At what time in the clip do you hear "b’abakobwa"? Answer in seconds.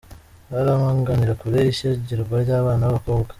2.85-3.29